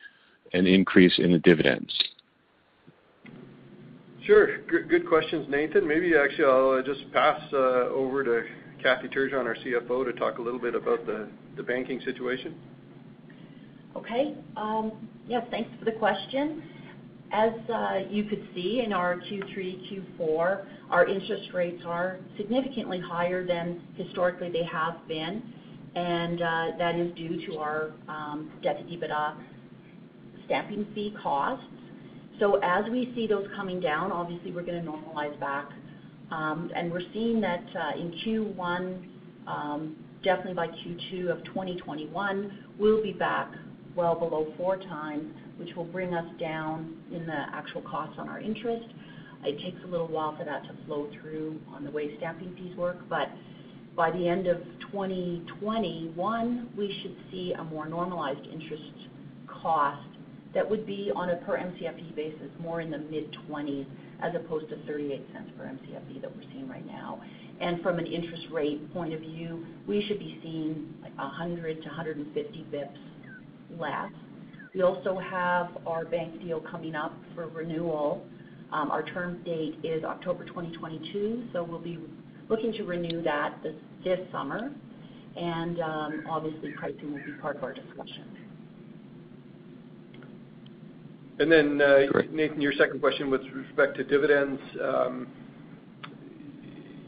[0.52, 1.92] an increase in the dividends?
[4.24, 4.58] Sure.
[4.62, 5.86] Good questions, Nathan.
[5.86, 8.42] Maybe actually I'll uh, just pass uh, over to
[8.82, 11.28] Kathy Turgeon, our CFO, to talk a little bit about the
[11.62, 12.56] banking situation.
[13.94, 14.34] Okay.
[14.56, 16.62] Um, yes, thanks for the question.
[17.32, 23.44] As uh, you could see in our Q3, Q4, our interest rates are significantly higher
[23.44, 25.42] than historically they have been,
[25.96, 29.36] and uh, that is due to our um, debt-to-EBITDA
[30.46, 31.66] stamping fee costs.
[32.38, 35.68] So as we see those coming down, obviously we're going to normalize back.
[36.30, 39.06] Um and we're seeing that uh, in Q1,
[39.46, 43.52] um, definitely by Q2 of 2021, we'll be back
[43.94, 48.40] well below four times, which will bring us down in the actual costs on our
[48.40, 48.86] interest.
[49.44, 52.76] It takes a little while for that to flow through on the way stamping fees
[52.76, 52.98] work.
[53.08, 53.28] But
[53.94, 54.58] by the end of
[54.92, 58.82] 2021, we should see a more normalized interest
[59.46, 60.08] cost
[60.54, 63.86] that would be on a per Mcfe basis, more in the mid-20s
[64.22, 67.20] as opposed to 0.38 per Mcfe that we're seeing right now.
[67.60, 72.62] And from an interest rate point of view, we should be seeing 100 to 150
[72.70, 72.98] basis points
[73.78, 74.10] less.
[74.76, 78.26] We also have our bank deal coming up for renewal.
[78.70, 81.98] Our term date is October 2022, so we'll be
[82.50, 83.56] looking to renew that
[84.04, 84.70] this summer.
[85.34, 88.24] And um obviously pricing will be part of our discussion.
[91.38, 94.60] And then uh Nathan, your second question with respect to dividends.
[94.82, 95.26] Um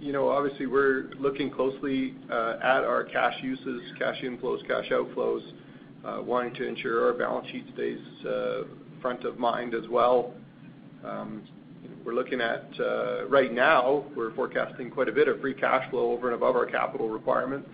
[0.00, 5.42] you know obviously, we're looking closely at our cash uses, cash inflows, cash outflows,
[6.04, 8.62] Uh, wanting to ensure our balance sheet stays uh,
[9.02, 10.32] front of mind as well.
[11.04, 11.42] Um,
[12.04, 16.12] we're looking at, uh, right now, we're forecasting quite a bit of free cash flow
[16.12, 17.68] over and above our capital requirements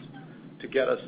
[0.61, 1.01] to get us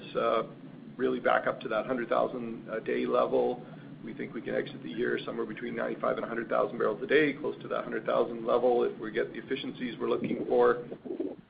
[0.96, 3.62] really back up to that 100,000 a day level.
[4.04, 7.32] We think we can exit the year somewhere between 95,000 and 100,000 barrels a day,
[7.32, 10.78] close to that 100,000 level if we get the efficiencies we're looking for.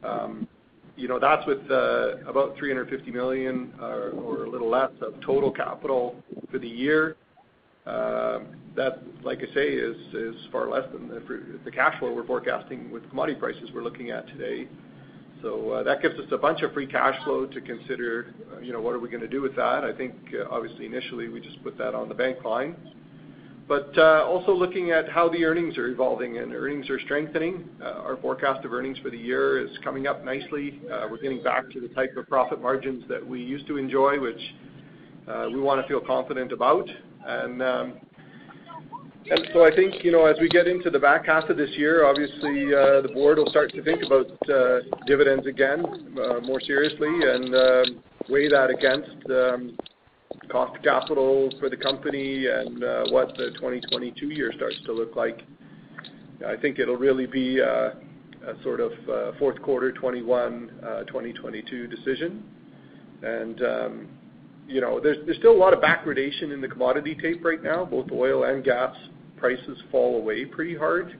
[0.03, 0.49] Um,
[0.97, 6.17] You know, that's with about 350 million or a little less of total capital
[6.51, 7.17] for the year.
[7.85, 11.09] That, like I say, is is far less than
[11.65, 14.69] the cash flow we're forecasting with commodity prices we're looking at today.
[15.43, 18.73] So uh that gives us a bunch of free cash flow to consider uh you
[18.73, 19.85] know, what are we going to do with that.
[19.85, 20.15] I think,
[20.51, 22.75] obviously, initially, we just put that on the bank line.
[23.69, 27.69] Uh, also looking at how the earnings are evolving, and earnings are strengthening.
[27.83, 30.81] Uh, our forecast of earnings for the year is coming up nicely.
[30.91, 34.21] Uh, we're getting back to the type of profit margins that we used to enjoy,
[34.21, 34.41] which
[35.53, 36.89] we want to feel confident about.
[37.27, 37.61] Um
[39.29, 43.39] I think, as we get into the back half of this year, obviously, the board
[43.39, 44.27] will start to think about
[45.09, 45.83] dividends again
[46.45, 49.77] more seriously and um, weigh that against um,
[50.51, 55.17] cost of capital for the company and uh, what the 2022 year starts to look
[55.17, 55.43] like.
[56.47, 57.95] I think it'll really be a
[58.63, 62.43] sort of uh, fourth quarter 2021, uh, 2022 decision.
[63.23, 64.09] And um
[64.69, 67.85] you know, there's still a lot of backwardation in the commodity tape right now.
[67.85, 68.95] Both oil and gas
[69.37, 71.17] prices fall away pretty hard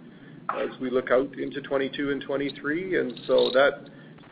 [0.51, 2.99] as we look out into 2022 and 2023.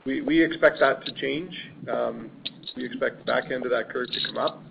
[0.06, 1.54] We expect that to change.
[1.90, 2.30] Um,
[2.76, 4.62] we expect the back end of that curve to come up.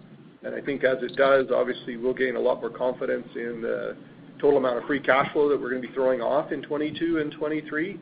[0.44, 3.96] And I think as it does, obviously, we'll gain a lot more confidence in the
[4.40, 7.20] total amount of free cash flow that we're going to be throwing off in 2022
[7.20, 8.00] and 2023.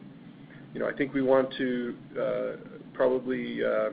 [0.83, 2.51] I think we want to uh,
[2.93, 3.91] probably uh,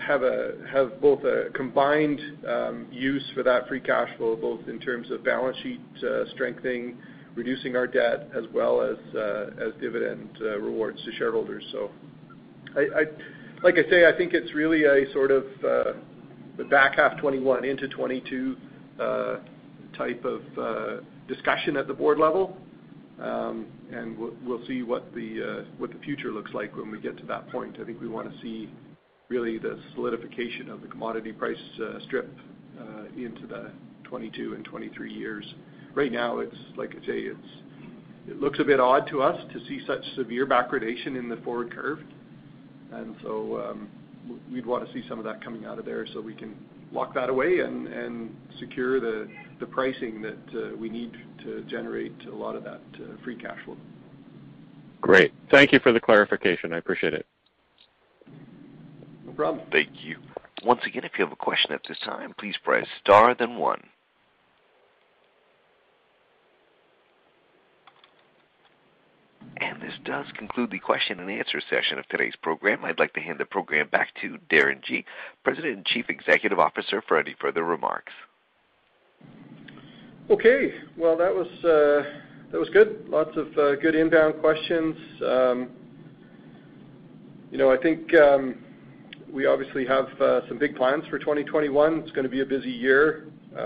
[0.00, 4.78] have a have both a combined um, use for that free cash flow, both in
[4.80, 6.98] terms of balance sheet uh, strengthening,
[7.34, 11.64] reducing our debt, as well as uh as dividend rewards to shareholders.
[13.62, 17.88] Like I say, I think it's really a sort of the back half 2021 into
[17.88, 18.56] 2022
[19.96, 22.56] type of discussion at the board level.
[23.20, 27.16] Um and we'll see what the uh what the future looks like when we get
[27.18, 27.76] to that point.
[27.80, 28.70] I think we want to see
[29.28, 31.58] really the solidification of the commodity price
[32.06, 32.28] strip
[33.16, 33.70] into the
[34.04, 35.54] 2022 and 2023 years.
[35.94, 37.30] Right now, it's like I say,
[38.26, 41.72] it looks a bit odd to us to see such severe backwardation in the forward
[41.72, 42.00] curve.
[42.92, 43.88] And so um
[44.50, 46.56] we'd want to see some of that coming out of there so we can
[46.92, 49.28] lock that away and secure the
[49.70, 52.80] pricing that we need to generate a lot of that
[53.22, 53.76] free cash flow.
[55.00, 55.32] Great.
[55.50, 56.72] Thank you for the clarification.
[56.72, 57.26] I appreciate it.
[59.26, 59.66] No problem.
[59.70, 60.16] Thank you.
[60.64, 63.82] Once again, if you have a question at this time, please press star then one.
[69.56, 72.84] And this does conclude the question and answer session of today's program.
[72.84, 75.04] I'd like to hand the program back to Darren Gee,
[75.44, 78.12] President and Chief Executive Officer, for any further remarks.
[80.30, 80.74] Okay.
[80.96, 83.06] Well, that was uh, good.
[83.08, 84.96] Lots of uh, good inbound questions.
[85.24, 85.70] Um,
[87.50, 88.56] you know, I think um,
[89.32, 92.00] we obviously have uh, some big plans for 2021.
[92.00, 93.28] It's going to be a busy year.
[93.52, 93.60] We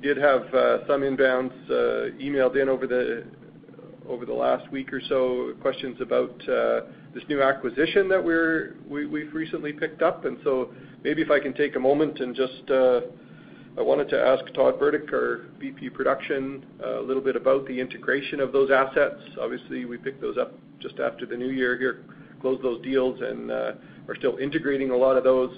[0.00, 3.24] did have uh, some inbounds uh, emailed in over the uh
[4.08, 6.80] over the last week or so, questions about uh,
[7.14, 8.20] this new acquisition that
[8.88, 10.24] we've recently picked up.
[10.24, 10.72] And so
[11.04, 12.64] maybe if I can take a moment and just
[13.78, 18.40] I wanted to ask Todd Burdick, our VP Production, a little bit about the integration
[18.40, 19.20] of those assets.
[19.40, 22.00] Obviously, we picked those up just after the new year here,
[22.40, 25.56] closed those deals, and are still integrating a lot of those.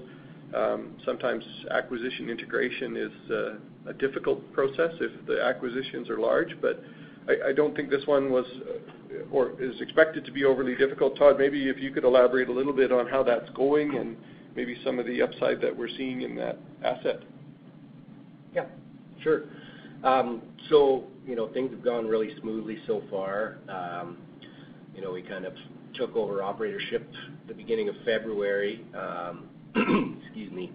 [0.54, 6.82] Um, sometimes acquisition integration is uh, a difficult process if the acquisitions are large, but
[7.28, 11.16] I don't think this one was uh, or is expected to be overly difficult.
[11.16, 14.16] Todd, maybe if you could elaborate a little bit on how that's going and
[14.56, 17.22] maybe some of the upside that we're seeing in that asset.
[18.54, 18.64] Yeah,
[19.22, 19.44] sure.
[20.02, 23.58] Um so you know, things have gone really smoothly so far.
[23.68, 24.18] Um,
[24.94, 25.54] you know, we kind of
[25.94, 27.04] took over operatorship
[27.46, 28.84] the beginning of February.
[28.96, 30.72] Um, Excuse me.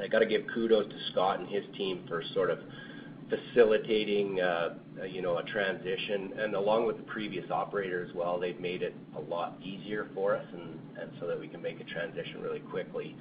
[0.00, 2.58] I got to give kudos to Scott and his team for sort of
[3.28, 6.32] facilitating uh uh you know a transition.
[6.38, 10.34] And along with the previous operator as well, they've made it a lot easier for
[10.34, 13.14] us and so that we can make a transition really quickly.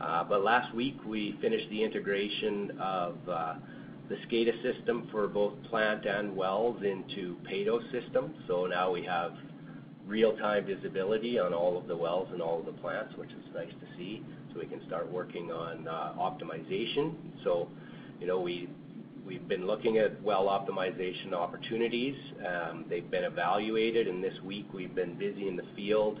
[0.00, 6.04] Uh but last week, we finished the integration of the SCADA system for both plant
[6.06, 8.34] and wells into Peyto's system.
[8.48, 9.32] So now we have
[10.06, 13.70] real-time visibility on all of the wells and all of the plants, which is nice
[13.70, 17.14] to see, so we can start working on uh, optimization.
[17.42, 17.68] So,
[18.20, 18.40] you know,
[19.26, 22.14] We've been looking at well optimization opportunities.
[22.46, 26.20] Um, they've been evaluated, and this week we've been busy in the field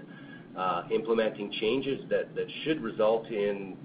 [0.56, 3.76] uh, implementing changes that should result in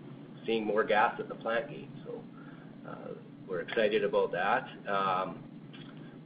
[0.46, 1.90] seeing more gas at the plant gate.
[2.06, 2.24] So,
[2.90, 3.10] uh,
[3.48, 4.68] we're excited about that.
[4.90, 5.40] Um,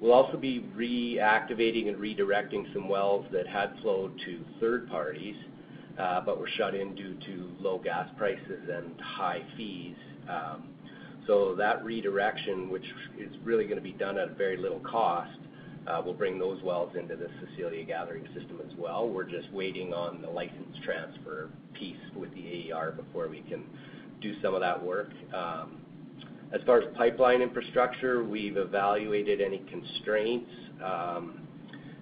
[0.04, 5.38] We'll also be reactivating and redirecting some wells that had flowed to third parties,
[5.98, 9.96] uh, but were shut in due to low gas prices and high fees.
[10.30, 10.66] Um
[11.26, 12.84] so that redirection, which
[13.18, 15.40] is really going to be done at very little cost,
[15.88, 19.08] uh, will bring those wells into the Cecilia gathering system as well.
[19.08, 23.64] We're just waiting on the license transfer piece with the AER before we can
[24.20, 25.12] do some of that work.
[25.34, 25.78] Um,
[26.54, 30.52] As far as pipeline infrastructure, we've evaluated any constraints,
[30.86, 31.48] um,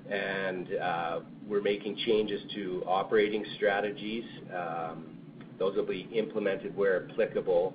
[0.10, 4.26] and uh, we're making changes to operating strategies.
[4.54, 5.18] Um,
[5.58, 7.74] those will be implemented where applicable.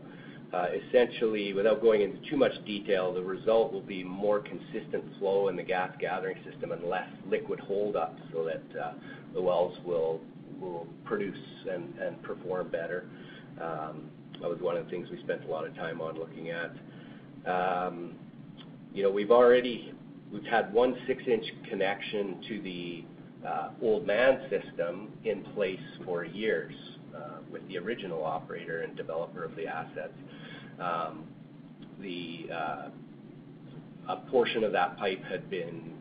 [0.53, 5.49] Uh, essentially, without going into too much detail, the result will be more consistent flow
[5.49, 8.93] in the gas gathering system and less liquid hold-up so that uh,
[9.33, 10.20] the wells will
[11.05, 11.39] produce
[11.70, 13.09] and perform better.
[13.61, 14.11] Um,
[14.41, 16.72] That was one of the things we spent a lot of time on looking at.
[17.47, 18.14] Um,
[18.93, 19.93] you know, we've already
[20.32, 23.05] we've had one six-inch connection to the
[23.47, 26.74] uh, Oldman system in place for years
[27.14, 30.14] uh, with the original operator and developer of the assets.
[30.80, 31.24] Um,
[32.01, 32.89] the uh,
[34.09, 35.93] a portion of that pipe had been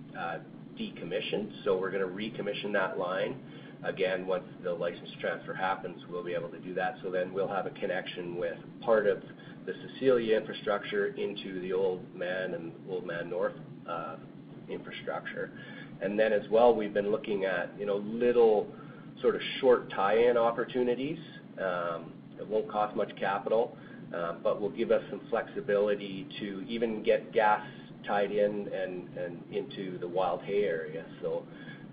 [0.79, 3.35] decommissioned, so we're going to recommission that line.
[3.83, 6.95] Again, once the license transfer happens, we'll be able to do that.
[7.03, 9.21] So then we'll have a connection with part of
[9.65, 13.53] the Cecilia infrastructure into the Oldman and Oldman North
[13.87, 14.15] uh,
[14.69, 15.51] infrastructure.
[16.01, 18.67] And then as well, we've been looking at you know little
[19.21, 21.19] sort of short tie-in opportunities
[21.61, 23.77] um, that won't cost much capital,
[24.13, 27.65] um, but will give us some flexibility to even get gas
[28.05, 31.05] tied in and into the Wildhay area.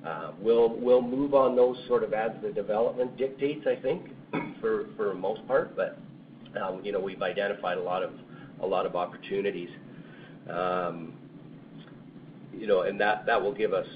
[0.04, 4.08] Um, we'll move on those sort of as the development dictates, I think,
[4.60, 5.76] for the most part.
[5.76, 5.98] But
[6.60, 9.70] um, you know, we've identified a lot of opportunities.
[10.50, 11.14] Um,
[12.52, 13.86] you know, and that will give us,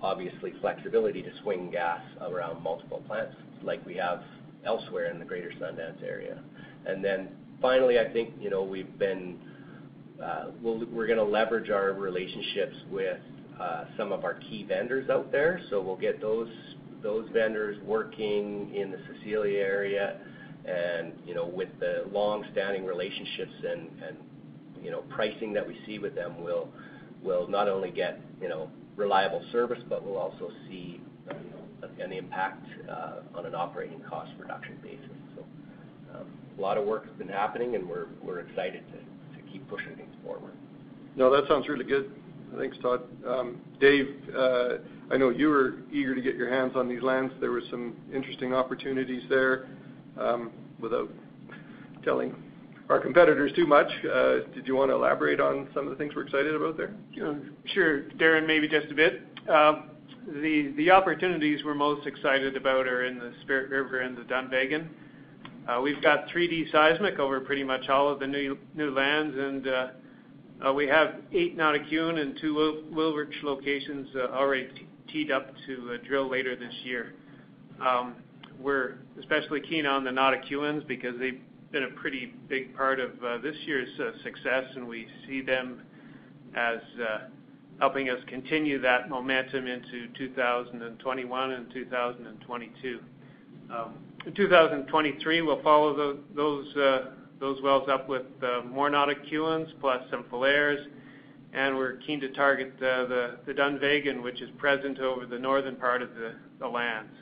[0.00, 4.22] obviously, flexibility to swing gas around multiple plants like we have
[4.64, 6.38] elsewhere in the greater Sundance area.
[6.86, 7.28] And then
[7.60, 9.38] finally, I think you know, we've been
[10.22, 13.18] uh we're going to leverage our relationships with
[13.60, 15.60] Uh, some of our key vendors out there.
[15.70, 16.48] So we'll get those
[17.02, 20.18] those vendors working in the Cecilia area
[20.64, 24.16] and you know with the long-standing relationships and
[24.82, 29.44] you know pricing that we see with them, we'll not only get you know reliable
[29.52, 31.00] service, but we'll also see
[31.30, 35.00] uh, an impact uh, on an operating cost reduction basis.
[35.36, 35.44] So
[36.18, 36.26] um
[36.56, 40.14] a lot of work has been happening, and we're we're excited to keep pushing things
[40.24, 40.52] forward.
[41.16, 42.10] No, that sounds really good.
[42.58, 43.02] Thanks, Todd.
[43.26, 44.74] Um, Dave, uh,
[45.10, 47.32] I know you were eager to get your hands on these lands.
[47.40, 49.66] There were some interesting opportunities there.
[50.18, 51.10] Um, without
[52.04, 52.34] telling
[52.88, 56.14] our competitors too much, uh, did you want to elaborate on some of the things
[56.14, 56.94] we're excited about there?
[57.66, 58.02] Sure.
[58.18, 59.22] Darren, maybe just a bit.
[59.48, 59.90] Um,
[60.26, 64.86] the opportunities we're most excited about are in the Spirit River and the Dunvegan.
[65.68, 69.66] Uh, we've got 3D seismic over pretty much all of the new lands, and
[70.74, 72.54] we have eight Notikewin and two
[72.92, 74.68] Wilrich locations already
[75.08, 77.14] teed up to drill later this year.
[77.80, 78.16] Um,
[78.60, 81.40] we're especially keen on the Notikewins because they've
[81.72, 85.82] been a pretty big part of uh, this year's uh, success, and we see them
[86.56, 87.18] as uh,
[87.80, 93.00] helping us continue that momentum into 2021 and 2022.
[93.70, 93.94] Um,
[94.26, 96.66] in 2023, we'll follow those
[97.62, 98.26] wells up with
[98.66, 100.86] more Notikewins plus some Falhers,
[101.52, 106.10] and we're keen to target the Dunvegan, which is present over the northern part of
[106.58, 107.12] the lands.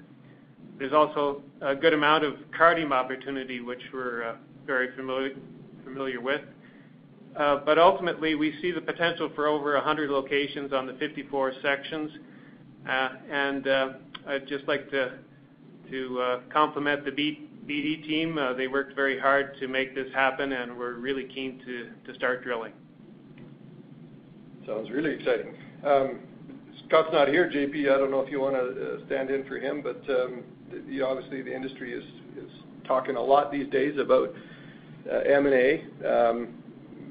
[0.78, 6.40] There's also a good amount of Cardium opportunity, which we're very familiar with.
[7.36, 12.10] Uh, but ultimately, we see the potential for over 100 locations on the 54 sections.
[12.88, 13.88] Uh, and uh,
[14.26, 15.12] I'd just like to
[16.52, 17.10] compliment the
[17.72, 18.38] BD team.
[18.56, 22.72] They worked very hard to make this happen, and we're really keen to start drilling.
[24.66, 25.54] Sounds really exciting.
[25.84, 26.20] Um,
[26.86, 27.92] Scott's not here, JP.
[27.92, 30.42] I don't know if you want to stand in for him, but um,
[31.04, 32.04] obviously the industry is
[32.84, 34.34] talking a lot these days about
[35.06, 35.84] M&A.
[36.06, 36.48] Um,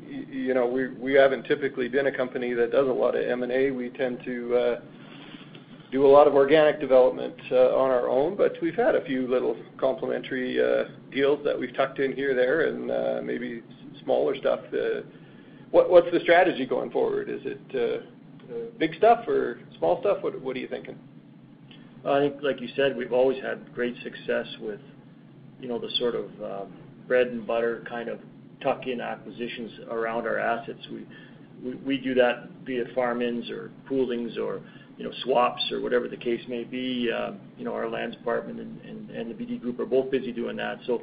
[0.08, 3.72] you know, we haven't typically been a company that does a lot of M&A.
[3.72, 4.82] We tend to uh,
[5.92, 9.28] do a lot of organic development uh, on our own, but we've had a few
[9.28, 13.62] little complementary uh, deals that we've tucked in here, there, and maybe
[14.04, 14.62] smaller stuff.
[15.72, 17.30] What's the strategy going forward?
[17.30, 20.20] Is it big stuff or small stuff?
[20.22, 20.98] What are you thinking?
[22.06, 24.80] I think, like you said, we've always had great success with,
[25.60, 26.74] you know, the sort of um,
[27.08, 28.20] bread and butter kind of
[28.64, 30.80] tuck-in acquisitions around our assets.
[31.86, 34.62] We do that, be it farm-ins or poolings or
[35.24, 37.12] swaps or whatever the case may be.
[37.12, 40.80] Uh, you know our lands department and the BD group are both busy doing that.
[40.86, 41.02] So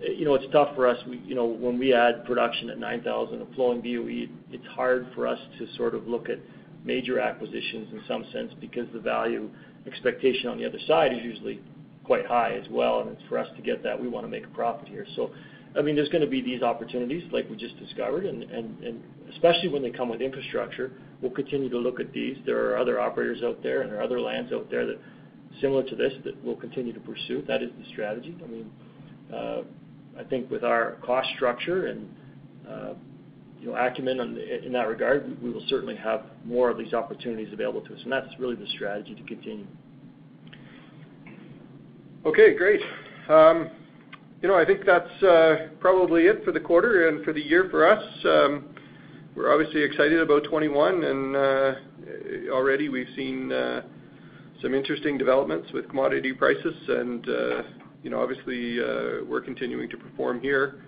[0.00, 0.98] you know, it's tough for us.
[1.08, 5.26] We, you know, when we add production at 9,000 of flowing BOE, it's hard for
[5.26, 6.38] us to sort of look at
[6.84, 9.48] major acquisitions in some sense because the value
[9.86, 11.60] expectation on the other side is usually
[12.04, 14.44] quite high as well, and it's for us to get that, we want to make
[14.44, 15.06] a profit here.
[15.16, 15.30] So
[15.76, 18.44] I mean, there's going to be these opportunities like we just discovered, and
[19.32, 22.36] especially when they come with infrastructure, we'll continue to look at these.
[22.44, 24.98] There are other operators out there, and there are other lands out there that
[25.60, 27.42] similar to this that we'll continue to pursue.
[27.46, 28.36] That is the strategy.
[28.42, 28.70] I mean,
[29.32, 29.62] uh,
[30.18, 32.14] I think with our cost structure and
[32.68, 32.94] uh,
[33.76, 34.20] acumen
[34.64, 38.12] in that regard, we will certainly have more of these opportunities available to us, and
[38.12, 39.66] that's really the strategy to continue.
[42.24, 42.80] Okay, great.
[43.28, 43.70] Um,
[44.42, 47.68] you know, I think that's uh, probably it for the quarter and for the year
[47.70, 48.04] for us.
[49.36, 51.74] Um, we're obviously excited about 21, and uh,
[52.50, 53.82] already we've seen uh,
[54.62, 57.26] some interesting developments with commodity prices, and
[58.02, 58.78] you know, obviously
[59.28, 60.82] we're continuing to perform here.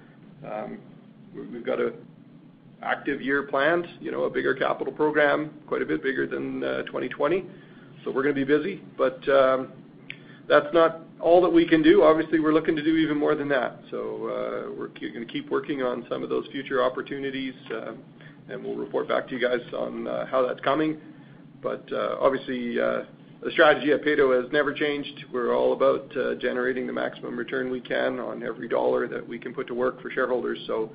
[0.47, 0.79] Um,
[1.35, 1.95] we've got an
[2.83, 7.45] active year planned, you know, a bigger capital program, quite a bit bigger than 2020.
[8.05, 9.21] So we're going to be busy, but
[10.49, 12.03] that's not all that we can do.
[12.03, 13.81] Obviously, we're looking to do even more than that.
[13.91, 17.93] So uh, we're going to keep working on some of those future opportunities, uh,
[18.51, 20.99] and we'll report back to you guys on uh, how that's coming.
[21.63, 25.25] But obviously, the strategy at Peyto has never changed.
[25.33, 29.53] We're all about generating the maximum return we can on every dollar that we can
[29.53, 30.59] put to work for shareholders.
[30.69, 30.91] So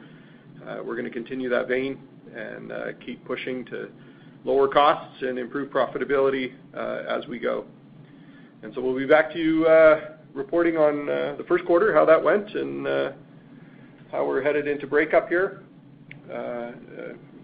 [0.86, 2.00] we're going to continue that vein
[2.34, 2.72] and
[3.06, 3.90] keep pushing to
[4.46, 7.66] lower costs and improve profitability as we go.
[8.64, 12.06] And so we'll be back to you uh, reporting on uh, the first quarter, how
[12.06, 13.12] that went, and uh,
[14.12, 15.64] how we're headed into breakup here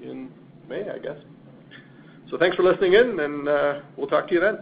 [0.01, 0.31] in
[0.67, 1.17] May, I guess.
[2.29, 4.59] So thanks for listening in, and uh, we'll talk to you then.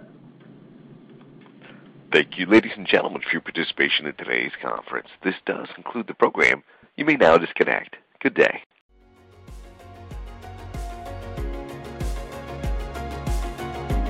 [2.12, 5.10] Thank you, ladies and gentlemen, for your participation in today's conference.
[5.24, 6.64] This does conclude the program.
[6.96, 7.98] You may now disconnect.
[8.22, 8.64] Good day.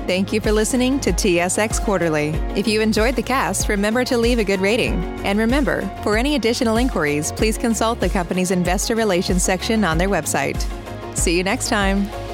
[0.06, 2.28] Thank you for listening to TSX Quarterly.
[2.56, 4.94] If you enjoyed the cast, remember to leave a good rating.
[5.26, 10.08] And remember, for any additional inquiries, please consult the company's investor relations section on their
[10.08, 10.64] website.
[11.18, 12.27] See you next time.